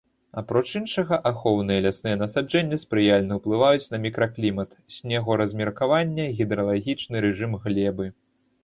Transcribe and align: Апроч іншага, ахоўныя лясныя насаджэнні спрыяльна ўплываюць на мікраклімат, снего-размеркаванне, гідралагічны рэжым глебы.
Апроч 0.41 0.61
іншага, 0.79 1.19
ахоўныя 1.31 1.83
лясныя 1.87 2.19
насаджэнні 2.21 2.81
спрыяльна 2.85 3.37
ўплываюць 3.41 3.87
на 3.95 4.03
мікраклімат, 4.09 4.69
снего-размеркаванне, 4.97 6.25
гідралагічны 6.41 7.17
рэжым 7.29 7.53
глебы. 7.67 8.05